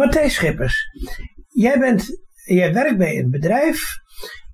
Matthijs 0.00 0.34
Schippers, 0.34 0.76
jij, 1.48 1.78
bent, 1.78 2.02
jij 2.44 2.72
werkt 2.72 2.98
bij 2.98 3.18
een 3.18 3.30
bedrijf 3.30 3.78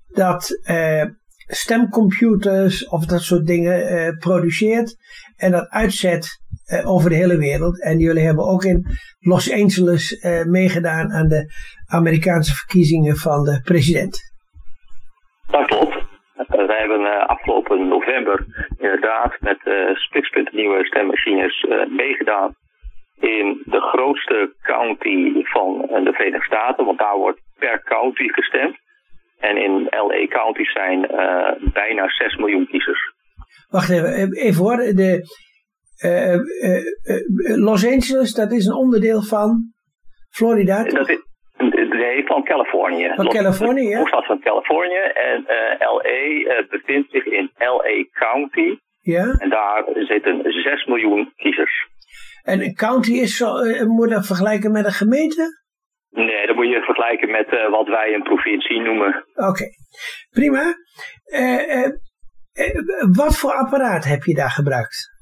dat 0.07 0.49
uh, 0.69 1.03
stemcomputers 1.47 2.87
of 2.87 3.05
dat 3.05 3.21
soort 3.21 3.45
dingen 3.45 3.77
uh, 3.79 4.17
produceert 4.17 4.95
en 5.37 5.51
dat 5.51 5.69
uitzet 5.69 6.25
uh, 6.27 6.91
over 6.91 7.09
de 7.09 7.15
hele 7.15 7.37
wereld. 7.37 7.83
En 7.83 7.97
jullie 7.99 8.25
hebben 8.25 8.45
ook 8.45 8.63
in 8.63 8.85
Los 9.19 9.51
Angeles 9.51 10.27
meegedaan 10.47 11.11
aan 11.11 11.27
de 11.27 11.51
Amerikaanse 11.87 12.55
verkiezingen 12.55 13.15
van 13.15 13.43
de 13.43 13.61
president. 13.63 14.15
Dat 15.51 15.65
klopt. 15.65 15.95
wij 16.47 16.79
hebben 16.79 17.27
afgelopen 17.27 17.87
november 17.87 18.45
inderdaad 18.77 19.37
met 19.39 19.59
uh, 19.65 20.51
nieuwe 20.51 20.85
stemmachines 20.85 21.65
meegedaan 21.89 22.55
in 23.19 23.61
de 23.65 23.81
grootste 23.81 24.55
county 24.61 25.36
de 26.03 26.13
Verenigde 26.13 26.45
Staten, 26.45 26.85
want 26.85 26.97
daar 26.97 27.17
wordt 27.17 27.41
per 27.59 27.83
county 27.83 28.27
gestemd. 28.27 28.75
En 29.39 29.57
in 29.57 29.87
LA 29.89 30.27
County 30.27 30.63
zijn 30.63 30.99
uh, 31.11 31.71
bijna 31.73 32.09
6 32.09 32.35
miljoen 32.35 32.67
kiezers. 32.67 33.13
Wacht 33.69 33.89
even, 33.89 34.35
even 34.35 34.63
hoor. 34.63 34.77
De, 34.77 35.21
uh, 36.05 36.33
uh, 36.33 37.63
Los 37.63 37.85
Angeles, 37.85 38.33
dat 38.33 38.51
is 38.51 38.65
een 38.65 38.75
onderdeel 38.75 39.21
van 39.21 39.73
Florida? 40.29 40.83
Dat 40.83 41.09
is, 41.09 41.19
nee, 41.89 42.25
van 42.25 42.43
Californië. 42.43 43.11
Van 43.15 43.27
Californië, 43.27 43.87
ja. 43.87 43.97
Hoofdstad 43.97 44.25
van 44.25 44.39
Californië. 44.39 45.03
En 45.13 45.45
LA 45.79 46.65
bevindt 46.69 47.11
zich 47.11 47.25
in 47.25 47.51
LA 47.57 48.05
County. 48.11 48.77
Ja. 49.01 49.35
En 49.37 49.49
daar 49.49 49.83
zitten 49.93 50.41
6 50.43 50.85
miljoen 50.85 51.31
kiezers. 51.35 51.87
En 52.43 52.61
een 52.61 52.75
county 52.75 53.11
is 53.11 53.37
zo, 53.37 53.47
moet 53.85 54.09
dat 54.09 54.25
vergelijken 54.25 54.71
met 54.71 54.85
een 54.85 54.91
gemeente? 54.91 55.65
Nee, 56.09 56.47
dat 56.47 56.55
moet 56.55 56.69
je 56.69 56.81
vergelijken 56.81 57.31
met 57.31 57.53
uh, 57.53 57.69
wat 57.69 57.87
wij 57.87 58.13
een 58.13 58.23
provincie 58.23 58.81
noemen. 58.81 59.25
Oké, 59.35 59.65
prima. 60.29 60.63
Uh, 61.25 61.85
uh, 61.85 61.91
wat 63.15 63.39
voor 63.39 63.51
apparaat 63.51 64.05
heb 64.05 64.23
je 64.23 64.35
daar 64.35 64.49
gebruikt? 64.49 65.15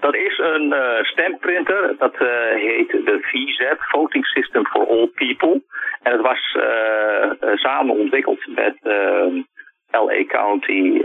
Dat 0.00 0.14
is 0.14 0.38
een 0.38 0.74
stemprinter. 1.02 1.94
Dat 1.98 2.16
heet 2.54 2.90
de 2.90 3.18
VZ, 3.20 3.74
Voting 3.78 4.26
System 4.26 4.66
for 4.66 4.86
All 4.86 5.06
People. 5.06 5.62
En 6.02 6.12
het 6.12 6.20
was 6.20 6.56
samen 7.54 7.94
ontwikkeld 7.98 8.46
met 8.46 8.76
LA 9.90 10.24
County 10.26 11.00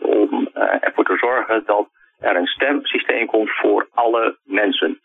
om 0.00 0.48
ervoor 0.80 1.04
te 1.04 1.16
zorgen 1.16 1.62
dat 1.66 1.88
er 2.18 2.36
een 2.36 2.46
stemsysteem 2.46 3.26
komt 3.26 3.50
voor 3.50 3.88
alle 3.94 4.38
mensen. 4.44 5.00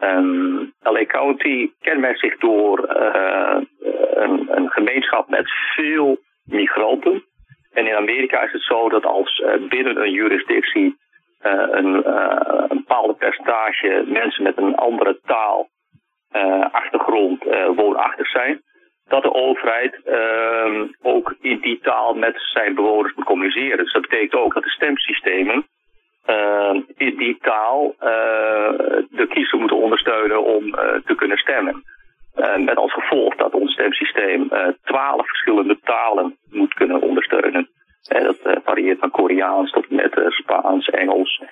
Um, 0.00 0.74
ehm, 0.82 0.94
LA 0.94 1.04
County 1.06 1.70
kenmerkt 1.80 2.20
zich 2.20 2.38
door 2.38 2.96
uh, 2.96 3.56
een, 4.14 4.48
een, 4.50 4.70
gemeenschap 4.70 5.28
met 5.28 5.50
veel 5.74 6.18
migranten. 6.44 7.24
En 7.72 7.86
in 7.86 7.94
Amerika 7.94 8.42
is 8.42 8.52
het 8.52 8.62
zo 8.62 8.88
dat 8.88 9.04
als 9.04 9.38
uh, 9.38 9.68
binnen 9.68 10.00
een 10.02 10.10
jurisdictie 10.10 10.96
uh, 11.42 11.52
een, 11.70 12.10
een 12.70 12.76
bepaalde 12.76 13.14
percentage 13.14 14.04
mensen 14.06 14.42
met 14.42 14.56
een 14.56 14.74
andere 14.74 15.20
taal, 15.26 15.68
achtergrond 16.70 17.44
woonachtig 17.76 18.28
zijn, 18.28 18.62
dat 19.08 19.22
de 19.22 19.34
overheid 19.34 20.00
ehm, 20.04 20.86
ook 21.02 21.34
in 21.40 21.58
die 21.60 21.78
taal 21.80 22.14
met 22.14 22.34
zijn 22.52 22.74
bewoners 22.74 23.14
moet 23.14 23.24
communiceren. 23.24 23.78
Dus 23.78 23.92
dat 23.92 24.02
betekent 24.02 24.34
ook 24.34 24.54
dat 24.54 24.62
de 24.62 24.70
stemsystemen 24.70 25.66
uh, 26.26 26.82
in 26.96 27.16
die 27.16 27.38
taal 27.40 27.94
uh, 28.00 28.08
de 29.10 29.26
kiezer 29.28 29.58
moeten 29.58 29.76
ondersteunen 29.76 30.44
om 30.44 30.64
uh, 30.66 30.74
te 31.04 31.14
kunnen 31.14 31.38
stemmen. 31.38 31.82
met 32.64 32.76
als 32.76 32.92
gevolg 32.92 33.34
dat 33.36 33.54
ons 33.54 33.72
stemsysteem 33.72 34.48
twaalf 34.82 35.26
verschillende 35.26 35.78
talen 35.84 36.36
moet 36.50 36.74
kunnen 36.74 37.00
ondersteunen. 37.00 37.68
En 38.08 38.24
dat 38.24 38.38
varieert 38.64 38.98
van 38.98 39.10
Koreaans 39.10 39.70
tot 39.70 39.90
met 39.90 40.12
Spaans, 40.28 40.88
Engels, 40.88 41.42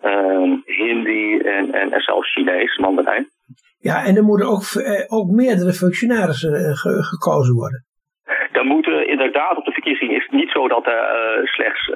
ehm, 0.00 0.56
Hindi 0.64 1.38
en, 1.38 1.72
en, 1.72 1.92
en 1.92 2.00
zelfs 2.00 2.32
Chinees, 2.32 2.78
Mandarijn. 2.78 3.26
Ja, 3.78 4.04
en 4.04 4.16
er 4.16 4.22
moeten 4.22 4.48
ook, 4.48 4.62
ook 5.08 5.30
meerdere 5.30 5.72
functionarissen 5.72 6.76
gekozen 7.04 7.54
worden. 7.54 7.84
Dan 8.52 8.66
moeten 8.66 9.08
inderdaad 9.08 9.56
op 9.56 9.64
de 9.64 9.72
verkiezing 9.72 10.10
is 10.10 10.22
het 10.22 10.32
niet 10.32 10.50
zo 10.50 10.68
dat 10.68 10.86
er 10.86 11.02
slechts 11.48 11.92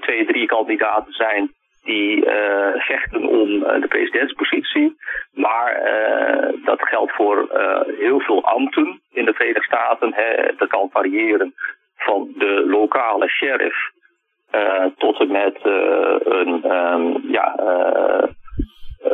twee, 0.00 0.26
drie 0.26 0.46
kandidaten 0.46 1.12
zijn 1.12 1.50
die 1.84 2.26
uh, 2.26 2.74
vechten 2.74 3.24
om 3.24 3.48
uh, 3.48 3.80
de 3.80 3.86
presidentspositie. 3.88 4.96
Maar 5.32 5.82
uh, 5.84 6.64
dat 6.64 6.82
geldt 6.82 7.12
voor 7.12 7.48
heel 7.98 8.20
veel 8.20 8.44
ambten 8.44 9.00
in 9.12 9.24
de 9.24 9.32
Verenigde 9.32 9.62
Staten. 9.62 10.14
Hè. 10.14 10.56
Dat 10.56 10.68
kan 10.68 10.88
variëren 10.92 11.54
van 11.96 12.32
de 12.36 12.64
lokale 12.66 13.28
sheriff 13.28 13.90
tot 14.96 15.20
en 15.20 15.30
met 15.32 15.58
een 16.24 16.72
um, 16.72 17.30
ja, 17.30 17.54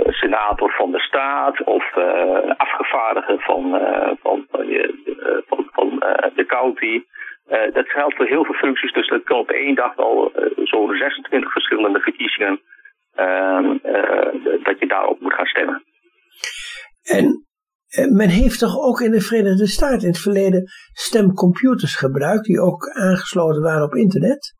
senator 0.06 0.72
van 0.72 0.90
de 0.90 1.00
staat 1.00 1.64
of 1.64 1.94
een 1.94 2.56
afgevaardigde 2.56 3.38
van, 3.38 3.80
van, 4.22 4.46
van, 5.46 5.68
van 5.72 6.02
de 6.34 6.44
county. 6.46 7.02
Uh, 7.50 7.72
dat 7.72 7.88
geldt 7.88 8.16
voor 8.16 8.26
heel 8.26 8.44
veel 8.44 8.54
functies, 8.54 8.92
dus 8.92 9.08
dat 9.08 9.24
kan 9.24 9.38
op 9.38 9.50
één 9.50 9.74
dag 9.74 9.96
al 9.96 10.32
uh, 10.36 10.66
zo'n 10.66 10.96
26 10.96 11.52
verschillende 11.52 12.00
verkiezingen 12.00 12.60
uh, 13.18 13.70
dat 14.62 14.78
je 14.78 14.86
daarop 14.86 15.20
moet 15.20 15.32
gaan 15.32 15.46
stemmen. 15.46 15.82
En 17.02 17.44
men 18.16 18.28
heeft 18.28 18.58
toch 18.58 18.76
ook 18.86 19.00
in 19.00 19.10
de 19.10 19.20
Verenigde 19.20 19.66
Staten 19.66 20.00
in 20.00 20.14
het 20.14 20.20
verleden 20.20 20.62
stemcomputers 20.92 21.96
gebruikt 21.96 22.44
die 22.44 22.60
ook 22.60 22.82
aangesloten 22.88 23.62
waren 23.62 23.84
op 23.84 23.94
internet? 23.94 24.56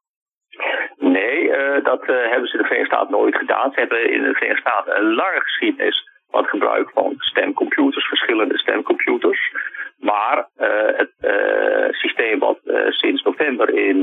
Nee, 0.99 1.51
dat 1.83 2.07
hebben 2.07 2.49
ze 2.49 2.57
in 2.57 2.63
de 2.63 2.69
Verenigde 2.69 2.95
Staten 2.95 3.11
nooit 3.11 3.37
gedaan. 3.37 3.73
Ze 3.73 3.81
hebben 3.81 4.13
in 4.13 4.23
de 4.23 4.35
Verenigde 4.35 4.61
Staten 4.61 4.97
een 4.97 5.15
lange 5.15 5.41
geschiedenis 5.41 6.09
van 6.31 6.41
het 6.41 6.51
gebruik 6.51 6.91
van 6.91 7.15
stemcomputers, 7.19 8.09
verschillende 8.09 8.59
stemcomputers. 8.59 9.53
Maar 9.99 10.49
uh, 10.59 10.97
het 10.97 11.13
uh, 11.21 11.89
systeem 11.91 12.39
wat 12.39 12.59
uh, 12.65 12.91
sinds 12.91 13.23
november 13.23 13.69
in 13.69 14.03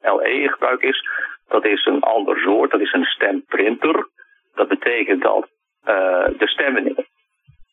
LA 0.00 0.24
in 0.24 0.48
gebruik 0.48 0.82
is, 0.82 1.08
dat 1.48 1.64
is 1.64 1.84
een 1.84 2.00
ander 2.00 2.38
soort. 2.38 2.70
Dat 2.70 2.80
is 2.80 2.92
een 2.92 3.04
stemprinter. 3.04 4.08
Dat 4.54 4.68
betekent 4.68 5.22
dat 5.22 5.48
de 6.38 6.48
stemmen 6.48 7.06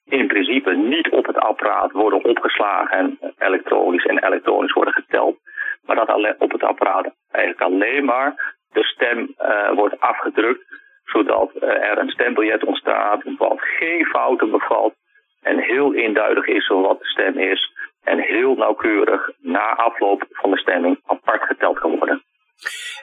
in 0.06 0.28
principe 0.28 0.76
niet 0.76 1.10
op 1.10 1.26
het 1.26 1.38
apparaat 1.38 1.92
worden 1.92 2.24
opgeslagen 2.24 2.98
en 2.98 3.34
elektronisch 3.40 4.06
en 4.06 4.26
elektronisch 4.26 4.74
worden 4.74 4.94
geteld. 4.94 5.38
Maar 5.86 5.96
dat 5.96 6.36
op 6.38 6.52
het 6.52 6.64
apparaat 6.64 7.14
eigenlijk 7.32 7.64
alleen 7.72 8.06
maar 8.06 8.56
de 8.72 8.84
stem 8.84 9.36
wordt 9.76 10.00
afgedrukt, 10.00 10.66
zodat 11.04 11.52
er 11.60 11.98
een 11.98 12.10
stembiljet 12.10 12.64
ontstaat 12.64 13.24
wat 13.38 13.62
geen 13.62 14.06
fouten 14.06 14.52
bevat 14.52 14.94
en 15.41 15.59
heel 15.59 15.96
eenduidig 15.96 16.47
is 16.47 16.68
wat 16.68 17.00
de 17.00 17.06
stem 17.06 17.38
is. 17.38 17.69
En 18.03 18.19
heel 18.19 18.56
nauwkeurig 18.56 19.29
na 19.40 19.75
afloop 19.75 20.25
van 20.29 20.52
de 20.52 20.57
stemming 20.57 21.00
apart 21.06 21.44
geteld 21.44 21.79
kan 21.79 21.97
worden. 21.97 22.24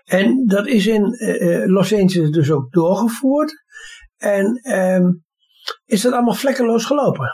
En 0.04 0.46
dat 0.46 0.66
is 0.66 0.86
in 0.86 1.02
uh, 1.02 1.74
Los 1.74 1.92
Angeles 1.92 2.30
dus 2.30 2.52
ook 2.52 2.70
doorgevoerd. 2.70 3.52
En 4.18 4.60
uh, 4.62 5.08
is 5.86 6.02
dat 6.02 6.12
allemaal 6.12 6.34
vlekkeloos 6.34 6.86
gelopen? 6.86 7.28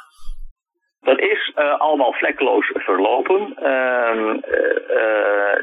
Dat 1.01 1.19
is 1.19 1.53
uh, 1.57 1.81
allemaal 1.81 2.13
vlekkeloos 2.13 2.71
verlopen. 2.75 3.55
Ehm, 3.57 4.41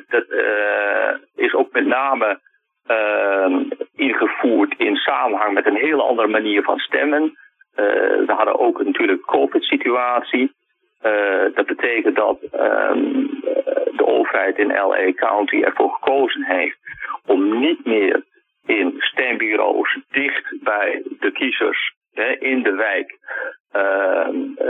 dat 0.08 0.26
is 1.36 1.54
ook 1.54 1.72
met 1.72 1.86
name 1.86 2.40
ehm, 2.86 3.64
ingevoerd 3.96 4.74
in 4.78 4.96
samenhang 4.96 5.54
met 5.54 5.66
een 5.66 5.76
heel 5.76 6.08
andere 6.08 6.28
manier 6.28 6.64
van 6.64 6.78
stemmen. 6.78 7.38
Uh, 7.76 7.86
we 8.26 8.34
hadden 8.34 8.60
ook 8.60 8.84
natuurlijk 8.84 9.26
COVID-situatie. 9.26 10.52
Uh, 11.04 11.56
dat 11.56 11.66
betekent 11.66 12.16
dat 12.16 12.40
um, 12.42 13.30
de 13.96 14.06
overheid 14.06 14.58
in 14.58 14.68
LA 14.68 15.14
County 15.14 15.62
ervoor 15.62 15.92
gekozen 15.92 16.44
heeft 16.44 16.78
om 17.26 17.60
niet 17.60 17.86
meer 17.86 18.24
in 18.66 18.96
stembureaus 18.98 20.00
dicht 20.10 20.64
bij 20.64 21.04
de 21.20 21.32
kiezers 21.32 21.94
hè, 22.14 22.32
in 22.40 22.64
de 22.64 22.72
wijk 22.72 23.18
uh, 23.76 24.28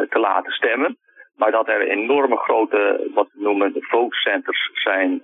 te 0.10 0.20
laten 0.20 0.52
stemmen. 0.52 0.98
Maar 1.36 1.52
dat 1.52 1.68
er 1.68 1.88
enorme 1.88 2.38
grote, 2.38 3.10
wat 3.14 3.30
we 3.34 3.44
noemen, 3.44 3.74
vote 3.80 4.16
centers 4.16 4.70
zijn 4.74 5.22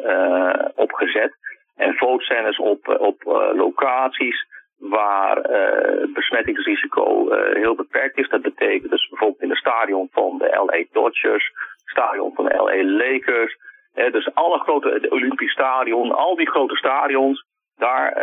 opgezet. 0.75 1.33
En 1.75 1.93
vote 1.93 2.23
centers 2.23 2.57
op, 2.57 2.87
op 2.99 3.23
locaties 3.55 4.45
waar 4.77 5.49
uh, 5.49 6.13
besmettingsrisico 6.13 7.31
uh, 7.31 7.55
heel 7.55 7.75
beperkt 7.75 8.17
is. 8.17 8.29
Dat 8.29 8.41
betekent 8.41 8.91
dus 8.91 9.07
bijvoorbeeld 9.09 9.41
in 9.41 9.49
het 9.49 9.57
stadion 9.57 10.07
van 10.11 10.37
de 10.37 10.63
LA 10.65 10.83
Dodgers, 10.91 11.51
stadion 11.85 12.33
van 12.33 12.45
de 12.45 12.53
LA 12.55 12.83
Lakers. 12.83 13.57
Uh, 13.95 14.11
dus 14.11 14.33
alle 14.33 14.59
grote, 14.59 14.99
de 15.01 15.09
Olympisch 15.09 15.51
Stadion, 15.51 16.11
al 16.11 16.35
die 16.35 16.49
grote 16.49 16.75
stadions, 16.75 17.45
daar 17.75 18.13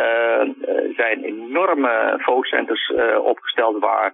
zijn 0.95 1.23
enorme 1.23 2.13
vote 2.17 2.47
centers 2.47 2.93
opgesteld 3.23 3.79
waar 3.79 4.13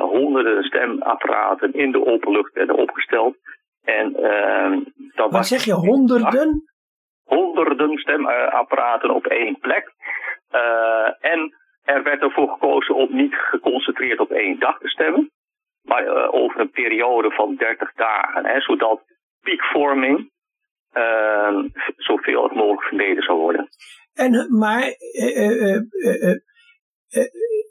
honderden 0.00 0.62
stemapparaten 0.62 1.72
in 1.72 1.92
de 1.92 2.06
openlucht 2.06 2.54
werden 2.54 2.76
opgesteld. 2.76 3.36
En, 3.84 4.12
dat 5.14 5.30
Wat 5.30 5.46
zeg 5.46 5.64
je, 5.64 5.72
honderden? 5.72 6.62
honderden 7.24 7.98
stemapparaten 7.98 9.10
op 9.10 9.26
één 9.26 9.58
plek. 9.58 9.92
En 11.20 11.54
er 11.82 12.02
werd 12.02 12.22
ervoor 12.22 12.48
gekozen 12.48 12.94
om 12.94 13.16
niet 13.16 13.34
geconcentreerd 13.34 14.18
op 14.18 14.30
één 14.30 14.58
dag 14.58 14.78
te 14.78 14.88
stemmen, 14.88 15.30
maar 15.82 16.32
over 16.32 16.60
een 16.60 16.70
periode 16.70 17.30
van 17.30 17.54
30 17.56 17.92
dagen. 17.92 18.46
Hè, 18.46 18.60
zodat 18.60 19.02
piekvorming 19.40 20.30
uh, 20.94 21.58
zoveel 21.96 22.50
mogelijk 22.54 22.82
vermeden 22.82 23.22
zou 23.22 23.38
worden. 23.38 23.68
En, 24.14 24.58
maar 24.58 24.82
uh, 25.12 25.76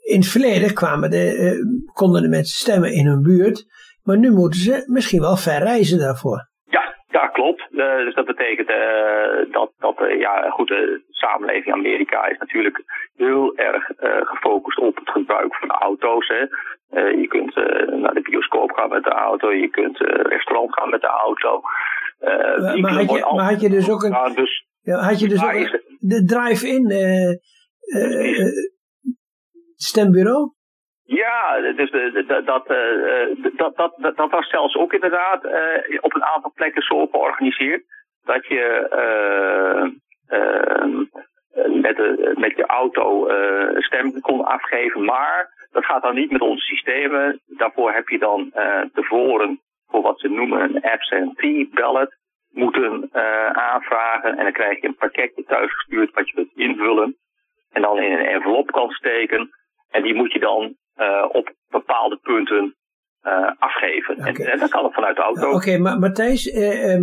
in 0.02 0.18
het 0.18 0.28
verleden 0.28 0.74
konden 1.92 2.22
de 2.22 2.28
mensen 2.28 2.56
stemmen 2.56 2.92
in 2.92 3.06
hun 3.06 3.22
buurt, 3.22 3.64
maar 4.02 4.18
nu 4.18 4.30
moeten 4.30 4.60
ze 4.60 4.84
misschien 4.86 5.20
wel 5.20 5.36
ver 5.36 5.58
reizen 5.58 5.98
daarvoor. 5.98 6.50
Ja, 7.12 7.20
ja 7.20 7.26
klopt. 7.26 7.66
dus 7.70 8.14
dat 8.14 8.26
betekent 8.26 8.68
dat, 9.52 9.72
dat 9.78 9.96
ja, 10.18 10.50
goed, 10.50 10.68
de 10.68 11.02
samenleving 11.10 11.66
in 11.66 11.72
Amerika 11.72 12.26
is 12.26 12.38
natuurlijk 12.38 12.82
heel 13.16 13.56
erg 13.56 13.90
gefocust 14.24 14.78
op 14.78 14.96
het 14.96 15.10
gebruik 15.10 15.54
van 15.54 15.70
auto's. 15.70 16.28
Hè. 16.28 16.44
je 17.08 17.26
kunt 17.28 17.54
naar 18.00 18.14
de 18.14 18.20
bioscoop 18.30 18.70
gaan 18.70 18.88
met 18.88 19.04
de 19.04 19.10
auto, 19.10 19.52
je 19.52 19.68
kunt 19.68 19.98
restaurant 19.98 20.74
gaan 20.74 20.90
met 20.90 21.00
de 21.00 21.06
auto. 21.26 21.60
Uh, 22.22 22.80
maar, 22.80 22.92
had 22.92 23.10
je, 23.10 23.32
maar 23.34 23.50
had 23.50 23.60
je 23.60 23.68
dus 23.68 23.90
ook 23.90 24.02
een. 24.02 24.32
dus, 24.34 24.66
ja, 24.80 24.98
had 24.98 25.20
je 25.20 25.28
dus 25.28 25.44
ook 25.44 25.80
de 25.98 26.24
drive-in 26.24 26.86
stembureau? 29.74 30.52
Ja, 31.14 31.60
dus 31.60 31.90
de, 31.90 32.10
de, 32.12 32.24
dat, 32.24 32.46
dat, 32.46 33.76
dat, 33.76 33.76
dat, 33.76 34.16
dat 34.16 34.30
was 34.30 34.48
zelfs 34.48 34.76
ook 34.76 34.92
inderdaad 34.92 35.44
op 36.00 36.14
een 36.14 36.24
aantal 36.24 36.52
plekken 36.54 36.82
zo 36.82 37.06
georganiseerd. 37.06 37.82
Dat 38.24 38.46
je 38.46 38.88
met, 41.66 41.96
de, 41.96 42.32
met 42.36 42.56
je 42.56 42.66
auto 42.66 43.28
stem 43.78 44.20
kon 44.20 44.44
afgeven. 44.44 45.04
Maar 45.04 45.66
dat 45.72 45.84
gaat 45.84 46.02
dan 46.02 46.14
niet 46.14 46.30
met 46.30 46.40
onze 46.40 46.64
systemen. 46.64 47.40
Daarvoor 47.46 47.92
heb 47.92 48.08
je 48.08 48.18
dan 48.18 48.52
tevoren 48.92 49.60
voor 49.88 50.02
wat 50.02 50.20
ze 50.20 50.28
noemen 50.28 50.60
een 50.60 50.82
absentee 50.82 51.70
ballot 51.74 52.14
moeten 52.52 53.10
uh, 53.12 53.50
aanvragen. 53.50 54.38
En 54.38 54.42
dan 54.44 54.52
krijg 54.52 54.80
je 54.80 54.86
een 54.86 54.94
pakketje 54.94 55.44
thuisgestuurd 55.44 56.14
wat 56.14 56.28
je 56.28 56.34
kunt 56.34 56.52
invullen. 56.54 57.16
En 57.72 57.82
dan 57.82 57.98
in 57.98 58.12
een 58.12 58.26
envelop 58.26 58.70
kan 58.70 58.90
steken. 58.90 59.50
En 59.90 60.02
die 60.02 60.14
moet 60.14 60.32
je 60.32 60.38
dan 60.38 60.62
uh, 60.62 60.70
op 61.32 61.54
bepaalde 61.68 62.18
punten 62.22 62.76
uh, 63.22 63.50
afgeven. 63.58 64.16
En, 64.16 64.34
en, 64.34 64.58
dat 64.58 64.70
kan 64.70 64.84
het 64.84 64.94
vanuit 64.94 65.16
de 65.16 65.22
auto. 65.22 65.46
Oké, 65.46 65.54
okay, 65.54 65.76
maar 65.76 65.98
Matthijs, 65.98 66.50
ehm, 66.50 67.02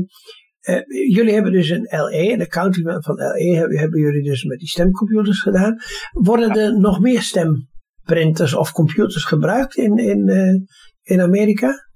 jullie 1.16 1.34
hebben 1.34 1.52
dus 1.52 1.70
een 1.70 1.88
LE, 1.90 2.34
een 2.34 2.42
accounting 2.42 3.04
van 3.06 3.16
LE 3.16 3.56
hebben, 3.58 3.78
hebben 3.78 4.00
jullie 4.00 4.24
dus 4.24 4.44
met 4.44 4.60
die 4.60 4.68
stemcomputers 4.68 5.42
gedaan. 5.42 5.78
Worden 6.12 6.50
er 6.50 6.80
nog 6.80 7.00
meer 7.00 7.22
stemprinters 7.22 8.56
of 8.56 8.72
computers 8.72 9.26
gebruikt 9.26 9.76
in, 9.76 9.98
in, 9.98 10.22
in 11.04 11.22
Amerika? 11.22 11.88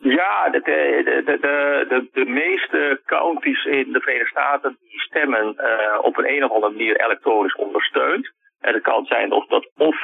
Ja, 0.00 0.48
de, 0.50 0.60
de, 0.60 1.22
de, 1.24 1.86
de, 1.88 2.08
de, 2.12 2.24
meeste 2.24 3.00
counties 3.04 3.64
in 3.64 3.92
de 3.92 4.00
Verenigde 4.00 4.30
Staten 4.30 4.76
die 4.80 5.00
stemmen 5.00 5.54
uh, 5.56 5.98
op 6.02 6.18
een, 6.18 6.28
een 6.28 6.44
of 6.44 6.50
andere 6.50 6.72
manier 6.72 7.00
elektronisch 7.04 7.54
ondersteund. 7.54 8.32
En 8.60 8.74
het 8.74 8.82
kan 8.82 9.04
zijn 9.04 9.32
of 9.32 9.46
dat 9.46 9.70
of 9.76 9.96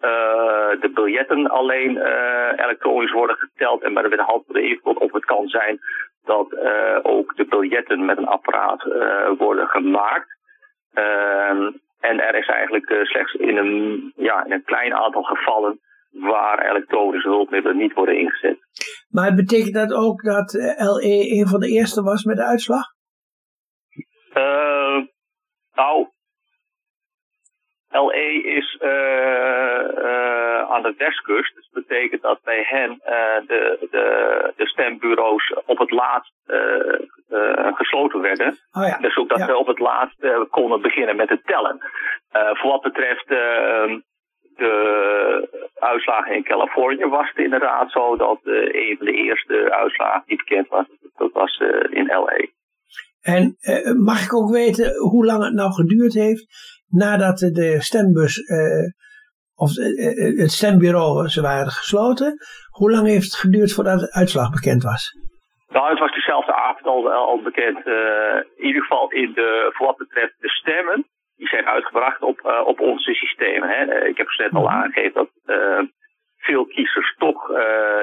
uh, 0.00 0.80
de 0.80 0.90
biljetten 0.94 1.46
alleen 1.46 1.94
uh, 1.94 2.52
elektronisch 2.56 3.12
worden 3.12 3.36
geteld 3.36 3.82
en 3.82 3.92
met 3.92 4.04
van 4.14 4.42
de 4.46 4.68
invloed, 4.68 4.98
of 4.98 5.12
het 5.12 5.24
kan 5.24 5.48
zijn 5.48 5.78
dat 6.24 6.52
uh, 6.52 6.98
ook 7.02 7.36
de 7.36 7.44
biljetten 7.44 8.04
met 8.04 8.16
een 8.16 8.26
apparaat 8.26 8.82
worden 9.38 9.66
gemaakt. 9.68 10.28
Ehm, 10.94 11.70
en 12.00 12.20
er 12.20 12.34
is 12.34 12.46
eigenlijk 12.46 13.00
slechts 13.02 13.34
in 13.34 13.56
een, 13.56 14.12
ja, 14.16 14.44
in 14.44 14.52
een 14.52 14.64
klein 14.64 14.94
aantal 14.94 15.22
gevallen 15.22 15.80
waar 16.20 16.70
elektronische 16.70 17.28
hulpmiddelen 17.28 17.76
niet 17.76 17.92
worden 17.92 18.18
ingezet. 18.18 18.58
Maar 19.08 19.34
betekent 19.34 19.74
dat 19.74 19.92
ook 19.92 20.22
dat 20.22 20.54
eh, 20.54 20.94
LE 20.94 21.38
een 21.38 21.46
van 21.46 21.60
de 21.60 21.68
eerste 21.68 22.02
was 22.02 22.24
met 22.24 22.36
de 22.36 22.44
uitslag? 22.44 22.84
Nou, 25.74 26.08
LE 27.90 28.42
is 28.42 28.78
uh, 28.82 28.88
uh, 28.88 30.70
aan 30.70 30.82
de 30.82 30.94
westkust. 30.98 31.54
Dus 31.54 31.68
dat 31.72 31.86
betekent 31.86 32.22
dat 32.22 32.40
bij 32.44 32.66
hen 32.68 33.00
de, 33.46 33.86
de, 33.90 34.52
de 34.56 34.66
stembureaus 34.66 35.54
op 35.66 35.78
het 35.78 35.90
laatst 35.90 36.32
gesloten 37.74 38.20
werden. 38.20 38.56
Oh 38.72 38.86
ja. 38.86 38.98
Dus 38.98 39.16
ook 39.16 39.28
dat 39.28 39.40
ze 39.40 39.56
op 39.56 39.66
het 39.66 39.78
laatst 39.78 40.16
konden 40.50 40.82
beginnen 40.82 41.16
met 41.16 41.28
het 41.28 41.46
tellen. 41.46 41.80
voor 42.30 42.70
wat 42.70 42.82
betreft 42.82 43.28
de 43.28 44.02
uitslagen 45.78 46.34
in 46.34 46.44
Californië 46.44 47.04
was 47.04 47.28
het 47.28 47.44
inderdaad 47.44 47.90
zo 47.90 48.16
dat 48.16 48.40
een 48.44 48.96
van 48.96 49.06
de 49.06 49.12
eerste 49.12 49.70
uitslagen 49.70 50.22
die 50.26 50.36
bekend 50.36 50.68
was, 50.68 50.86
dat 51.16 51.32
was 51.32 51.62
in 51.90 52.06
LA. 52.06 52.46
En 53.26 53.56
uh, 53.60 54.04
mag 54.04 54.24
ik 54.24 54.34
ook 54.34 54.50
weten 54.50 54.96
hoe 54.96 55.24
lang 55.24 55.44
het 55.44 55.54
nou 55.54 55.72
geduurd 55.72 56.14
heeft 56.14 56.46
nadat 56.88 57.38
de 57.38 57.76
stembus 57.78 58.40
of 59.54 59.70
het 60.42 60.50
stembureau 60.50 61.28
ze 61.28 61.40
waren 61.42 61.70
gesloten? 61.70 62.36
Hoe 62.70 62.90
lang 62.90 63.06
heeft 63.06 63.24
het 63.24 63.34
geduurd 63.34 63.72
voordat 63.72 64.00
de 64.00 64.12
uitslag 64.12 64.50
bekend 64.50 64.82
was? 64.82 65.12
Nou, 65.68 65.90
het 65.90 65.98
was 65.98 66.14
dezelfde 66.14 66.54
avond 66.54 66.86
al, 66.86 67.12
al 67.12 67.42
bekend. 67.42 67.86
in 68.56 68.66
ieder 68.66 68.82
geval 68.82 69.10
in 69.10 69.32
de, 69.32 69.70
voor 69.72 69.86
wat 69.86 69.96
betreft 69.96 70.34
de 70.38 70.48
stemmen 70.48 71.06
die 71.36 71.48
zijn 71.48 71.66
uitgebracht 71.66 72.22
op, 72.22 72.40
uh, 72.44 72.66
op 72.66 72.80
onze 72.80 73.14
systemen. 73.14 73.68
Hè. 73.68 73.84
Eh, 73.84 74.08
ik 74.08 74.16
heb 74.16 74.28
net 74.36 74.52
al 74.52 74.62
mhm. 74.62 74.72
aangegeven 74.72 75.12
dat 75.12 75.30
uh, 75.46 75.82
veel 76.36 76.66
kiezers 76.66 77.14
toch 77.18 77.50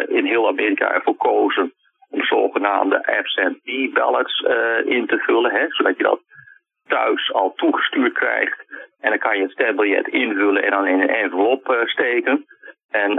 in 0.07 0.25
heel 0.25 0.47
Amerika 0.47 0.93
ervoor 0.93 1.15
kozen 1.15 1.73
om 2.09 2.23
zogenaamde 2.23 3.17
absentee 3.17 3.91
ballots 3.93 4.39
in 4.85 5.05
te 5.07 5.17
vullen. 5.17 5.51
Hè, 5.51 5.65
zodat 5.69 5.97
je 5.97 6.03
dat 6.03 6.21
thuis 6.87 7.33
al 7.33 7.53
toegestuurd 7.55 8.13
krijgt. 8.13 8.65
En 8.99 9.09
dan 9.09 9.19
kan 9.19 9.37
je 9.37 9.43
het 9.43 9.51
stembiljet 9.51 10.07
invullen 10.07 10.63
en 10.63 10.71
dan 10.71 10.87
in 10.87 11.01
een 11.01 11.09
envelop 11.09 11.83
steken. 11.85 12.45
En 12.89 13.11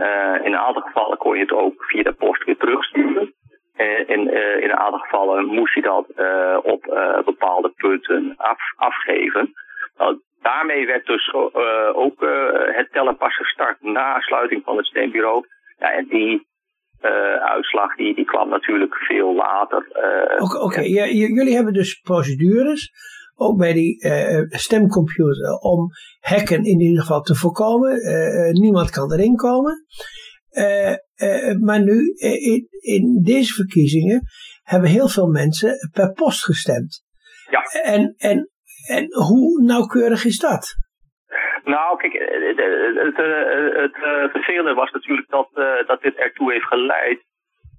in 0.45 0.53
een 0.53 0.57
aantal 0.67 0.83
gevallen 0.83 1.19
kon 1.19 1.35
je 1.35 1.41
het 1.41 1.53
ook 1.53 1.85
via 1.85 2.03
de 2.03 2.13
post 2.13 2.45
weer 2.45 2.57
terugsturen. 2.57 3.35
En 3.77 4.09
in, 4.09 4.21
in 4.63 4.71
een 4.71 4.79
aantal 4.79 4.99
gevallen 4.99 5.45
moest 5.47 5.75
je 5.75 5.83
dat 5.83 6.07
op 6.65 6.83
bepaalde 7.25 7.73
punten 7.77 8.35
af, 8.37 8.59
afgeven. 8.77 9.53
Nou, 9.97 10.21
daarmee 10.43 10.87
werd 10.87 11.07
dus 11.07 11.33
ook 11.93 12.21
het 12.73 12.93
tellen 12.93 13.17
pas 13.17 13.37
gestart 13.37 13.83
na 13.83 14.21
sluiting 14.21 14.63
van 14.65 14.77
het 14.77 14.87
stembureau. 14.87 15.47
Ja, 15.79 15.93
en 15.93 16.07
die 16.09 16.47
uh, 17.03 17.35
uitslag 17.35 17.97
die, 17.97 18.15
die 18.15 18.25
kwam 18.25 18.49
natuurlijk 18.49 18.95
veel 18.95 19.35
later. 19.35 19.87
Oké, 20.39 20.63
okay, 20.63 20.85
ja. 20.85 21.05
jullie 21.07 21.55
hebben 21.55 21.73
dus 21.73 22.01
procedures, 22.01 22.93
ook 23.35 23.59
bij 23.59 23.73
die 23.73 24.07
stemcomputer, 24.49 25.59
om 25.61 25.89
hacken 26.21 26.65
in 26.65 26.81
ieder 26.81 27.01
geval 27.01 27.21
te 27.21 27.35
voorkomen. 27.35 27.99
niemand 28.53 28.91
kan 28.91 29.13
erin 29.13 29.37
komen. 29.37 29.85
maar 31.61 31.83
nu, 31.83 32.15
in, 32.19 32.67
in 32.81 33.23
deze 33.23 33.55
verkiezingen, 33.55 34.21
hebben 34.63 34.91
heel 34.91 35.09
veel 35.09 35.27
mensen 35.27 35.91
per 35.93 36.13
post 36.13 36.45
gestemd. 36.45 37.03
Ja. 37.51 37.63
En, 37.83 38.15
en 38.17 38.49
en 38.87 39.05
hoe 39.29 39.65
nauwkeurig 39.65 40.25
is 40.25 40.39
dat? 40.39 40.77
Nou, 41.65 41.97
kijk, 41.97 42.15
eh, 42.15 42.49
het, 42.49 42.57
het, 43.07 43.19
eh, 43.19 43.83
het, 43.83 43.97
het 44.23 44.31
vervelende 44.31 44.75
was 44.75 44.91
natuurlijk 44.91 45.29
dat, 45.31 45.49
uh, 45.55 45.87
dat 45.87 46.03
dit 46.03 46.15
ertoe 46.15 46.53
heeft 46.53 46.65
geleid 46.67 47.23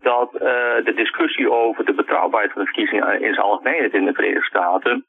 dat 0.01 0.33
uh, 0.33 0.41
de 0.85 0.93
discussie 0.95 1.51
over 1.51 1.85
de 1.85 1.93
betrouwbaarheid 1.93 2.53
van 2.53 2.61
de 2.61 2.67
verkiezingen 2.67 3.21
in 3.21 3.33
zijn 3.33 3.45
algemeenheid 3.45 3.93
in 3.93 4.05
de 4.05 4.13
Verenigde 4.13 4.45
Staten, 4.45 4.95
uh, 4.95 5.03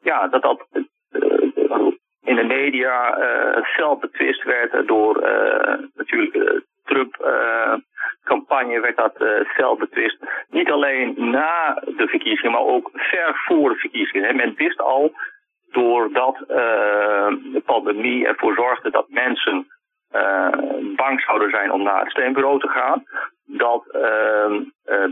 ja, 0.00 0.28
dat 0.28 0.42
dat 0.42 0.66
in 2.22 2.36
de 2.36 2.44
media 2.44 3.18
fel 3.62 3.96
betwist 3.96 4.42
werd 4.42 4.86
door 4.88 5.20
natuurlijk 5.94 6.32
de 6.32 6.64
Trump-campagne 6.84 8.80
werd 8.80 8.96
dat 8.96 9.14
fel 9.46 9.76
betwist. 9.76 10.18
Niet 10.50 10.70
alleen 10.70 11.14
na 11.30 11.82
de 11.96 12.08
verkiezingen, 12.08 12.52
maar 12.52 12.60
ook 12.60 12.90
ver 12.92 13.40
voor 13.46 13.70
de 13.70 13.76
verkiezingen. 13.76 14.36
Men 14.36 14.54
wist 14.56 14.80
al, 14.80 15.12
doordat 15.70 16.36
uh, 16.40 16.46
de 17.52 17.62
pandemie 17.64 18.26
ervoor 18.26 18.54
zorgde 18.54 18.90
dat 18.90 19.08
mensen 19.08 19.66
bang 20.96 21.20
zouden 21.20 21.50
zijn 21.50 21.72
om 21.72 21.82
naar 21.82 22.00
het 22.00 22.10
stembureau 22.10 22.60
te 22.60 22.68
gaan, 22.68 23.02
dat 23.44 23.84
uh, 23.92 24.46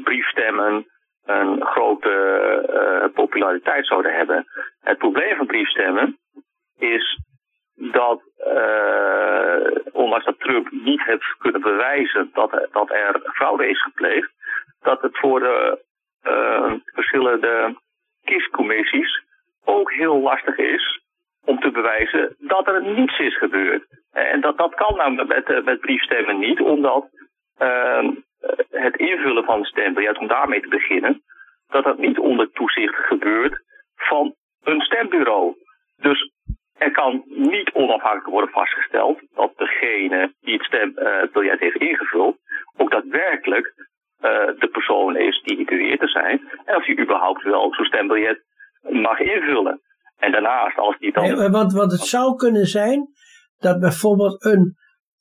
briefstemmen 0.02 0.86
populariteit 3.36 3.86
zouden 3.86 4.14
hebben. 4.14 4.46
Het 4.80 4.98
probleem 4.98 5.36
van 5.36 5.46
briefstemmen 5.46 6.18
is 6.78 7.20
dat 7.74 8.22
ondanks 9.92 10.24
dat 10.24 10.40
Trump 10.40 10.70
niet 10.70 11.02
heeft 11.04 11.36
kunnen 11.38 11.60
bewijzen 11.60 12.30
dat, 12.32 12.68
dat 12.72 12.90
er 12.90 13.20
fraude 13.22 13.68
is 13.68 13.82
gepleegd, 13.82 14.30
dat 14.82 15.02
het 15.02 15.18
voor 15.18 15.40
de 15.40 15.84
uh, 16.24 16.72
verschillende 16.84 17.76
kiescommissies 18.24 19.24
ook 19.64 19.92
heel 19.92 20.20
lastig 20.20 20.56
is 20.58 21.00
om 21.44 21.60
te 21.60 21.70
bewijzen 21.70 22.36
dat 22.38 22.66
er 22.66 22.82
niets 22.82 23.18
is 23.18 23.38
gebeurd. 23.38 23.84
En 24.12 24.40
dat, 24.40 24.58
dat 24.58 24.74
kan 24.74 24.96
nou 24.96 25.26
met, 25.26 25.64
met 25.64 25.80
briefstemmen 25.80 26.38
niet, 26.38 26.60
omdat 26.60 27.08
uh, 27.58 28.08
het 28.70 28.96
invullen 28.96 29.44
van 29.44 29.58
een 29.58 29.64
stembiljet, 29.64 30.18
om 30.18 30.26
daarmee 30.26 30.60
te 30.60 30.68
beginnen, 30.68 31.22
dat 31.68 31.84
dat 31.84 31.98
niet 31.98 32.18
onder 32.18 32.50
toezicht 32.50 32.94
gebeurt 32.94 33.62
van 33.94 34.34
een 34.62 34.80
stembureau. 34.80 35.54
Dus 35.96 36.30
er 36.78 36.90
kan 36.90 37.22
niet 37.26 37.70
onafhankelijk 37.72 38.26
worden 38.28 38.50
vastgesteld 38.50 39.20
dat 39.34 39.52
degene 39.56 40.34
die 40.40 40.54
het 40.54 40.64
stembiljet 40.64 41.60
heeft 41.60 41.76
ingevuld, 41.76 42.36
ook 42.76 42.90
daadwerkelijk 42.90 43.74
uh, 44.20 44.30
de 44.58 44.68
persoon 44.72 45.16
is 45.16 45.42
die 45.42 45.64
beweert 45.64 46.00
te 46.00 46.08
zijn. 46.08 46.48
En 46.64 46.76
of 46.76 46.86
hij 46.86 46.98
überhaupt 46.98 47.42
wel 47.42 47.74
zo'n 47.74 47.84
stembiljet 47.84 48.44
mag 48.80 49.18
invullen. 49.18 49.80
En 50.16 50.32
daarnaast, 50.32 50.78
als 50.78 50.98
die 50.98 51.12
dan. 51.12 51.24
Ja, 51.24 51.50
want, 51.50 51.72
het 51.72 52.00
zou 52.00 52.36
kunnen 52.36 52.66
zijn 52.66 53.08
dat 53.58 53.80
bijvoorbeeld 53.80 54.44
een 54.44 54.74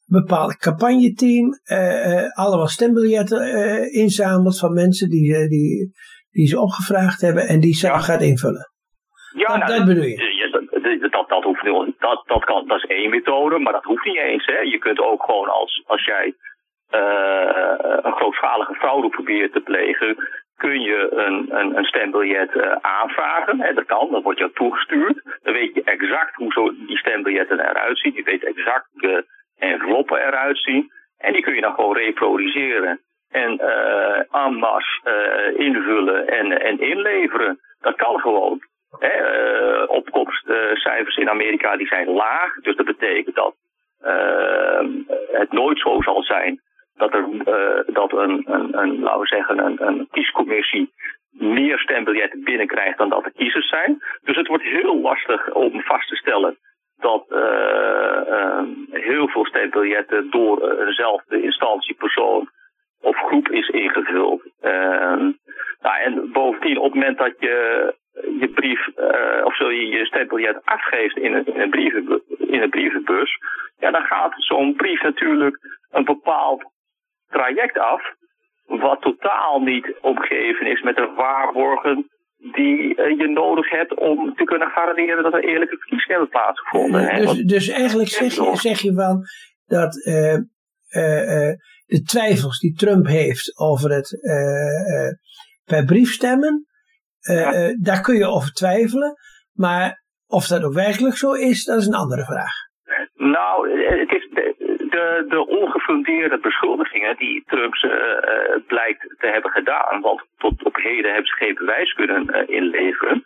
bepaald 0.05 0.57
campagneteam 0.57 1.47
uh, 1.65 2.37
allemaal 2.37 2.67
stembiljetten 2.67 3.91
inzamelt 3.91 4.59
van 4.59 4.73
mensen 4.73 5.09
die, 5.09 5.47
die, 5.47 5.91
die 6.37 6.47
ze 6.47 6.61
opgevraagd 6.67 7.21
hebben 7.21 7.43
en 7.53 7.59
die 7.59 7.75
ze 7.81 7.87
gaat 8.07 8.21
invullen. 8.31 8.65
Ja, 9.43 9.47
dat, 9.47 9.57
nou, 9.57 9.77
dat 9.77 9.85
bedoel 9.87 10.09
je. 10.13 10.17
Dat, 10.51 11.11
dat, 11.11 11.29
dat, 11.29 11.43
hoeft 11.43 11.63
niet, 11.63 11.95
dat, 11.99 12.23
dat, 12.25 12.43
kan, 12.45 12.67
dat 12.67 12.77
is 12.77 12.85
één 12.97 13.09
methode, 13.09 13.59
maar 13.59 13.73
dat 13.73 13.83
hoeft 13.83 14.05
niet 14.05 14.17
eens. 14.17 14.45
Hè. 14.45 14.59
Je 14.59 14.77
kunt 14.77 14.99
ook 14.99 15.23
gewoon 15.23 15.49
als, 15.49 15.83
als 15.85 16.05
jij 16.05 16.33
uh, 16.91 17.75
een 18.01 18.15
grootschalige 18.15 18.73
fraude 18.73 19.09
probeert 19.09 19.53
te 19.53 19.59
plegen, 19.59 20.15
kun 20.55 20.81
je 20.81 21.07
een, 21.11 21.57
een, 21.59 21.77
een 21.77 21.85
stembiljet 21.85 22.55
uh, 22.55 22.71
aanvragen. 22.81 23.61
Hè, 23.61 23.73
dat 23.73 23.85
kan, 23.85 24.11
dat 24.11 24.23
wordt 24.23 24.39
jou 24.39 24.51
toegestuurd. 24.53 25.39
Dan 25.43 25.53
weet 25.53 25.73
je 25.73 25.83
exact 25.83 26.35
hoe 26.35 26.51
zo 26.51 26.73
die 26.87 26.97
stembiljetten 26.97 27.59
eruit 27.59 27.99
zien. 27.99 28.13
Je 28.13 28.23
weet 28.23 28.43
exact 28.43 28.89
de 28.93 29.25
enveloppen 29.57 30.17
eruit 30.17 30.57
zien. 30.57 30.91
En 31.17 31.33
die 31.33 31.41
kun 31.41 31.55
je 31.55 31.61
dan 31.61 31.73
gewoon 31.73 31.97
reproduceren 31.97 32.99
en 33.29 33.59
en 34.31 34.53
masse 34.53 35.01
uh, 35.05 35.59
invullen 35.65 36.27
en, 36.27 36.61
en 36.61 36.79
inleveren. 36.79 37.59
Dat 37.81 37.95
kan 37.95 38.19
gewoon. 38.19 38.59
Hè, 38.99 39.15
uh, 39.81 39.89
opkomstcijfers 39.89 41.15
in 41.17 41.29
Amerika 41.29 41.77
die 41.77 41.87
zijn 41.87 42.09
laag. 42.09 42.53
Dus 42.61 42.75
dat 42.75 42.85
betekent 42.85 43.35
dat 43.35 43.55
het 45.31 45.51
nooit 45.51 45.79
zo 45.79 46.01
zal 46.01 46.23
zijn 46.23 46.61
dat, 46.95 47.13
er, 47.13 47.25
dat 47.93 48.11
een, 48.11 48.43
een, 48.45 48.77
een, 48.77 48.99
laten 48.99 49.19
we 49.19 49.27
zeggen, 49.27 49.65
een, 49.65 49.87
een 49.87 50.07
kiescommissie 50.11 50.93
meer 51.31 51.79
stembiljetten 51.79 52.43
binnenkrijgt 52.43 52.97
dan 52.97 53.09
dat 53.09 53.25
er 53.25 53.31
kiezers 53.31 53.67
zijn. 53.67 54.03
Dus 54.23 54.35
het 54.35 54.47
wordt 54.47 54.63
heel 54.63 55.01
lastig 55.01 55.53
om 55.53 55.81
vast 55.81 56.07
te 56.07 56.15
stellen 56.15 56.57
dat 56.97 57.25
heel 58.91 59.27
veel 59.27 59.45
stembiljetten 59.45 60.29
door 60.29 60.71
eenzelfde 60.71 61.41
instantie, 61.41 61.95
persoon 61.95 62.49
of 63.01 63.15
groep 63.15 63.49
is 63.49 63.69
ingevuld. 63.69 64.41
Uh, 64.61 65.33
nou, 65.81 65.99
en 66.03 66.31
bovendien, 66.31 66.77
op 66.77 66.83
het 66.83 66.93
moment 66.93 67.17
dat 67.17 67.33
je 67.39 67.93
je 68.39 68.47
brief, 68.47 68.87
uh, 68.97 69.45
of 69.45 69.55
zul 69.55 69.69
je 69.69 69.87
je 69.87 70.05
stembiljet 70.05 70.61
afgeeft 70.63 71.17
in 71.17 71.33
een, 71.33 71.45
in 71.45 71.59
een, 71.59 71.69
brieven, 71.69 72.21
in 72.37 72.61
een 72.61 72.69
brievenbus, 72.69 73.37
ja, 73.77 73.91
dan 73.91 74.01
gaat 74.01 74.33
zo'n 74.37 74.75
brief 74.75 75.01
natuurlijk 75.01 75.57
een 75.91 76.05
bepaald 76.05 76.63
traject 77.29 77.77
af, 77.77 78.13
wat 78.65 79.01
totaal 79.01 79.61
niet 79.61 79.95
omgeven 80.01 80.65
is 80.65 80.81
met 80.81 80.95
de 80.95 81.13
waarborgen 81.15 82.09
die 82.37 82.97
uh, 82.97 83.17
je 83.17 83.27
nodig 83.27 83.69
hebt 83.69 83.95
om 83.95 84.35
te 84.35 84.43
kunnen 84.43 84.69
garanderen 84.69 85.23
dat 85.23 85.33
er 85.33 85.43
eerlijke 85.43 85.77
verkiezingen 85.77 86.19
hebben 86.19 86.29
plaatsgevonden. 86.29 87.15
Dus, 87.15 87.43
dus 87.43 87.69
eigenlijk 87.69 88.09
zeg 88.09 88.33
je, 88.33 88.55
zeg 88.55 88.79
je 88.79 88.93
van 88.93 89.23
dat 89.65 89.95
uh, 90.05 90.37
de 91.85 92.01
twijfels 92.01 92.59
die 92.59 92.75
Trump 92.75 93.05
heeft 93.05 93.59
over 93.59 93.91
het 93.91 94.09
per 95.65 95.85
brief 95.85 96.11
stemmen, 96.11 96.65
ja. 97.19 97.75
daar 97.81 98.01
kun 98.01 98.15
je 98.15 98.25
over 98.25 98.51
twijfelen. 98.51 99.13
Maar 99.53 100.03
of 100.27 100.47
dat 100.47 100.63
ook 100.63 100.73
werkelijk 100.73 101.15
zo 101.15 101.31
is, 101.31 101.65
dat 101.65 101.79
is 101.79 101.87
een 101.87 102.01
andere 102.03 102.25
vraag. 102.25 102.53
Nou, 103.13 103.81
het 103.99 104.11
is 104.11 104.29
de, 104.95 105.25
de 105.29 105.47
ongefundeerde 105.47 106.39
beschuldigingen 106.39 107.17
die 107.17 107.43
Trump 107.45 107.73
uh, 107.73 107.91
blijkt 108.67 109.01
te 109.17 109.27
hebben 109.27 109.51
gedaan, 109.51 110.01
want 110.01 110.25
tot 110.37 110.63
op 110.63 110.75
heden 110.75 111.11
hebben 111.11 111.27
ze 111.27 111.35
geen 111.35 111.55
bewijs 111.55 111.93
kunnen 111.93 112.35
uh, 112.35 112.55
inleveren, 112.55 113.23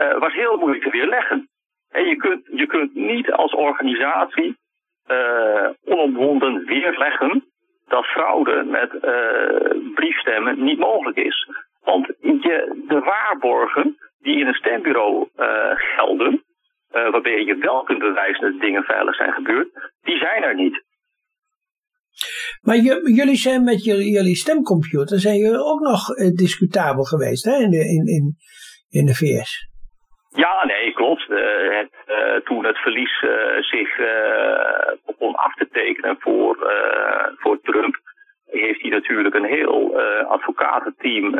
uh, 0.00 0.18
was 0.18 0.34
heel 0.34 0.56
moeilijk 0.56 0.84
te 0.84 0.90
weerleggen. 0.90 1.48
En 1.90 2.04
je 2.04 2.16
kunt, 2.16 2.46
je 2.52 2.66
kunt 2.66 2.94
niet 2.94 3.32
als 3.32 3.52
organisatie 3.52 4.60
onomwonden 5.84 6.64
weerleggen 6.64 7.51
dat 7.92 8.04
fraude 8.04 8.64
met 8.64 8.90
briefstemmen 9.94 10.64
niet 10.64 10.78
mogelijk 10.78 11.16
is. 11.16 11.48
Want 11.84 12.06
je, 12.20 12.84
de 12.88 13.00
waarborgen 13.00 13.96
die 14.20 14.38
in 14.38 14.46
een 14.46 14.54
stembureau 14.54 15.28
gelden, 15.96 16.44
waarbij 16.90 17.44
je 17.44 17.56
wel 17.56 17.82
kunt 17.82 17.98
bewijzen 17.98 18.52
dat 18.52 18.60
dingen 18.60 18.82
veilig 18.82 19.14
zijn 19.14 19.32
gebeurd, 19.32 19.68
die 20.02 20.16
zijn 20.16 20.42
er 20.42 20.54
niet. 20.54 20.84
Maar 22.60 22.76
jullie 23.20 23.36
zijn 23.36 23.64
met 23.64 23.84
jullie, 23.84 24.36
stemcomputer 24.36 25.18
zijn 25.20 25.36
jullie 25.36 25.64
ook 25.64 25.80
nog 25.80 26.06
discutabel 26.34 27.02
geweest 27.02 27.44
hè, 27.44 27.56
in, 27.56 27.72
in, 28.06 28.36
in 28.88 29.06
de 29.06 29.14
VS. 29.14 29.71
Ja, 30.34 30.64
nee, 30.66 30.92
klopt. 30.92 31.26
Uh, 31.28 31.78
het, 31.78 31.92
uh, 32.08 32.36
toen 32.44 32.64
het 32.64 32.78
verlies 32.78 33.24
zich 33.60 33.96
begon 35.06 35.34
af 35.34 35.54
te 35.54 35.68
tekenen 35.72 36.16
voor, 36.20 36.72
voor 37.36 37.60
Trump, 37.60 37.96
heeft 38.50 38.80
hij 38.80 38.90
natuurlijk 38.90 39.34
een 39.34 39.44
heel 39.44 40.00
advocatenteam 40.28 41.34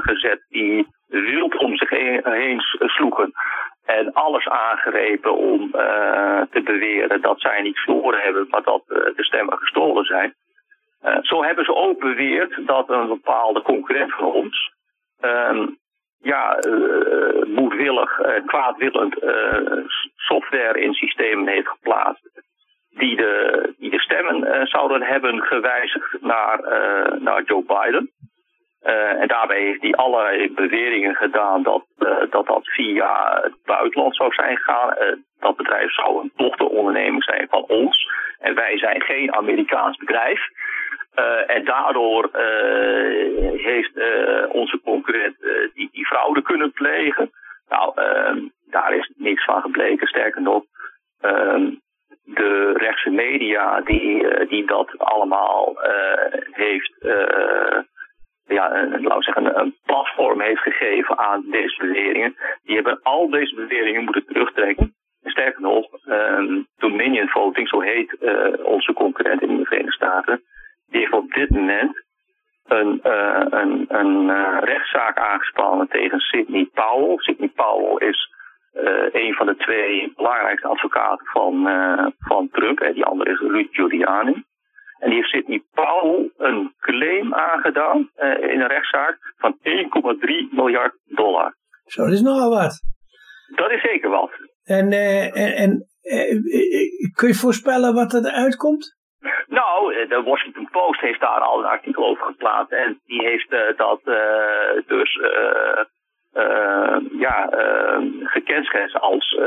gezet 0.00 0.44
die 0.48 0.86
wild 1.06 1.56
om 1.56 1.76
zich 1.76 1.90
heen, 1.90 2.60
sloegen. 2.78 3.32
En 3.84 4.12
alles 4.12 4.48
aangrepen 4.48 5.36
om 5.36 5.70
te 6.50 6.60
beweren 6.64 7.20
dat 7.20 7.40
zij 7.40 7.62
niet 7.62 7.78
verloren 7.78 8.20
hebben, 8.20 8.46
maar 8.50 8.62
dat 8.62 8.82
de 8.86 9.24
stemmen 9.24 9.58
gestolen 9.58 10.04
zijn. 10.04 10.34
Zo 11.22 11.42
hebben 11.42 11.64
ze 11.64 11.74
ook 11.74 11.98
beweerd 11.98 12.66
dat 12.66 12.88
een 12.88 13.08
bepaalde 13.08 13.62
concurrent 13.62 14.14
van 14.14 14.32
ons 14.32 14.72
uh, 15.20 15.66
ja, 16.24 16.64
uh, 16.66 17.44
moedwillig, 17.46 18.20
kwaadwillend 18.46 19.14
software 20.16 20.80
in 20.80 20.94
systemen 20.94 21.46
heeft 21.48 21.68
geplaatst. 21.68 22.42
Die 22.90 23.16
de, 23.16 23.74
die 23.78 23.90
de 23.90 24.00
stemmen 24.00 24.66
zouden 24.66 25.02
hebben 25.02 25.42
gewijzigd 25.42 26.16
naar, 26.20 26.60
naar 27.20 27.42
Joe 27.42 27.64
Biden. 27.64 28.10
en 29.20 29.28
daarbij 29.28 29.60
heeft 29.60 29.82
hij 29.82 29.92
allerlei 29.92 30.52
beweringen 30.54 31.14
gedaan 31.14 31.62
dat, 31.62 31.84
dat 32.30 32.46
dat 32.46 32.68
via 32.68 33.40
het 33.42 33.54
buitenland 33.64 34.16
zou 34.16 34.32
zijn 34.32 34.56
gegaan. 34.56 34.94
dat 35.40 35.56
bedrijf 35.56 35.92
zou 35.92 36.20
een 36.22 36.32
dochteronderneming 36.36 37.24
zijn 37.24 37.46
van 37.50 37.62
ons. 37.62 38.06
En 38.38 38.54
wij 38.54 38.78
zijn 38.78 39.02
geen 39.02 39.34
Amerikaans 39.34 39.96
bedrijf. 39.96 40.40
Uh, 41.18 41.50
en 41.56 41.64
daardoor 41.64 42.30
uh, 42.32 43.60
heeft 43.60 43.96
uh, 43.96 44.44
onze 44.48 44.80
concurrent 44.84 45.36
die, 45.74 45.88
die 45.92 46.06
fraude 46.06 46.42
kunnen 46.42 46.72
plegen. 46.72 47.30
Nou, 47.68 47.92
ehm, 47.94 48.38
daar 48.70 48.96
is 48.96 49.12
niks 49.16 49.44
van 49.44 49.60
gebleken. 49.60 50.06
Sterker 50.06 50.42
nog, 50.42 50.64
ehm, 51.20 51.70
de 52.24 52.72
rechtse 52.72 53.10
media 53.10 53.80
die, 53.80 54.46
die 54.46 54.66
dat 54.66 54.98
allemaal 54.98 55.76
heeft, 56.50 56.94
ja, 58.46 58.74
een, 58.74 59.02
laten 59.02 59.22
zeggen, 59.22 59.58
een 59.60 59.76
platform 59.86 60.40
heeft 60.40 60.60
gegeven 60.60 61.18
aan 61.18 61.44
deze 61.50 61.76
beweringen. 61.78 62.36
Die 62.62 62.74
hebben 62.74 63.00
al 63.02 63.30
deze 63.30 63.54
beweringen 63.54 64.04
moeten 64.04 64.26
terugtrekken. 64.26 64.94
Sterker 65.24 65.60
nog, 65.60 65.86
um, 66.06 66.66
Dominion 66.76 67.28
Voting, 67.28 67.68
zo 67.68 67.80
heet 67.80 68.16
onze 68.62 68.92
concurrent 68.92 69.42
in 69.42 69.56
de 69.56 69.64
Verenigde 69.64 69.92
Staten 69.92 70.42
heeft 70.98 71.12
op 71.12 71.32
dit 71.32 71.50
moment 71.50 72.04
een, 72.64 73.00
uh, 73.04 73.46
een, 73.50 73.84
een 73.88 74.28
uh, 74.28 74.58
rechtszaak 74.60 75.18
aangespannen 75.18 75.88
tegen 75.88 76.18
Sidney 76.18 76.68
Powell. 76.74 77.16
Sidney 77.16 77.48
Powell 77.48 78.08
is 78.08 78.32
uh, 78.74 79.06
een 79.12 79.34
van 79.34 79.46
de 79.46 79.56
twee 79.56 80.12
belangrijkste 80.16 80.68
advocaten 80.68 81.26
van, 81.26 81.68
van 82.18 82.48
Trump. 82.52 82.78
Hè. 82.78 82.92
Die 82.92 83.04
andere 83.04 83.30
is 83.30 83.38
Rudy 83.38 83.68
Giuliani. 83.70 84.44
En 84.98 85.10
die 85.10 85.14
heeft 85.14 85.28
Sidney 85.28 85.62
Powell 85.72 86.30
een 86.36 86.74
claim 86.78 87.34
aangedaan 87.34 88.10
in 88.40 88.60
een 88.60 88.66
rechtszaak 88.66 89.18
van 89.36 89.58
1,3 89.62 90.50
miljard 90.50 90.94
dollar. 91.04 91.56
Zo, 91.84 92.02
dat 92.02 92.12
is 92.12 92.22
nogal 92.22 92.50
wat. 92.50 92.82
Dat 93.54 93.70
is 93.70 93.80
zeker 93.80 94.10
wat. 94.10 94.30
En, 94.64 94.92
en, 95.32 95.54
en 95.54 95.86
kun 97.14 97.28
je 97.28 97.34
voorspellen 97.34 97.94
wat 97.94 98.12
er 98.12 98.32
uitkomt? 98.32 98.96
Nou, 99.46 100.06
de 100.08 100.22
Washington 100.22 100.68
Post 100.70 101.00
heeft 101.00 101.20
daar 101.20 101.40
al 101.40 101.58
een 101.58 101.64
artikel 101.64 102.06
over 102.06 102.24
geplaatst. 102.26 102.72
En 102.72 103.00
die 103.06 103.24
heeft 103.24 103.76
dat 103.76 104.00
dus 104.86 105.20
ja, 107.18 107.48
gekenschetst 108.22 109.00
als 109.00 109.38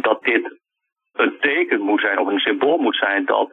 dat 0.00 0.22
dit 0.22 0.60
een 1.12 1.36
teken 1.40 1.80
moet 1.80 2.00
zijn 2.00 2.18
of 2.18 2.26
een 2.28 2.38
symbool 2.38 2.78
moet 2.78 2.96
zijn 2.96 3.24
dat 3.24 3.50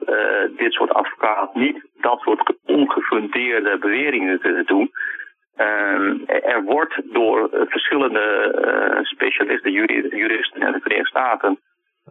dit 0.58 0.74
soort 0.74 0.94
advocaten 0.94 1.62
niet 1.62 1.86
dat 2.02 2.20
soort 2.20 2.54
ongefundeerde 2.66 3.78
beweringen 3.78 4.40
kunnen 4.40 4.66
doen. 4.66 4.92
Ehm, 5.56 6.18
er 6.26 6.64
wordt 6.64 7.02
door 7.04 7.50
verschillende 7.52 9.00
specialisten, 9.04 9.72
juristen 9.72 10.62
in 10.62 10.72
de 10.72 10.80
Verenigde 10.80 11.10
Staten 11.10 11.60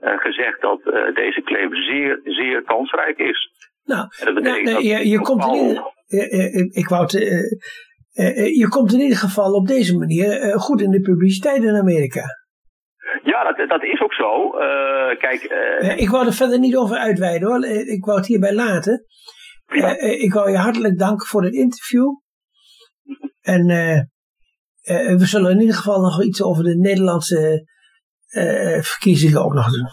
gezegd 0.01 0.61
dat 0.61 0.81
uh, 0.85 1.15
deze 1.15 1.43
claim 1.43 1.75
zeer, 1.75 2.21
zeer 2.25 2.63
kansrijk 2.63 3.19
is. 3.19 3.51
Nou, 3.85 4.09
nou 4.41 4.83
je, 4.83 5.09
je 5.09 5.21
komt 5.21 5.45
in 5.45 5.55
ieder, 5.55 5.93
ik 6.71 6.89
wou 6.89 7.07
te, 7.07 7.21
je 8.59 8.67
komt 8.69 8.93
in 8.93 9.01
ieder 9.01 9.17
geval 9.17 9.53
op 9.53 9.67
deze 9.67 9.99
manier 9.99 10.59
goed 10.61 10.81
in 10.81 10.91
de 10.91 11.01
publiciteit 11.01 11.63
in 11.63 11.77
Amerika. 11.77 12.23
Ja, 13.23 13.53
dat, 13.53 13.69
dat 13.69 13.83
is 13.83 14.01
ook 14.01 14.15
zo. 14.15 14.51
kijk, 15.19 15.43
ik 15.97 16.09
wou 16.09 16.27
er 16.27 16.33
verder 16.33 16.59
niet 16.59 16.77
over 16.77 16.97
uitweiden 16.97 17.49
hoor. 17.49 17.65
Ik 17.67 18.05
wou 18.05 18.19
het 18.19 18.27
hierbij 18.27 18.55
laten. 18.55 19.05
Ja. 19.67 19.99
ik 20.01 20.33
wou 20.33 20.51
je 20.51 20.57
hartelijk 20.57 20.99
danken 20.99 21.27
voor 21.27 21.43
het 21.43 21.55
interview. 21.55 22.07
En 23.41 23.69
uh, 23.69 23.95
uh, 23.95 25.19
we 25.19 25.27
zullen 25.27 25.51
in 25.51 25.61
ieder 25.61 25.75
geval 25.75 26.01
nog 26.01 26.23
iets 26.23 26.43
over 26.43 26.65
de 26.65 26.77
Nederlandse 26.77 27.67
verkiezingen 28.81 29.45
ook 29.45 29.55
nog 29.55 29.71
doen. 29.71 29.89